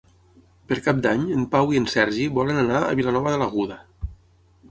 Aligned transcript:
Per 0.69 0.77
Cap 0.85 1.01
d'Any 1.05 1.25
en 1.35 1.43
Pau 1.51 1.75
i 1.75 1.81
en 1.81 1.85
Sergi 1.95 2.25
volen 2.39 2.61
anar 2.63 2.81
a 2.87 2.97
Vilanova 3.01 3.35
de 3.35 3.39
l'Aguda. 3.43 3.77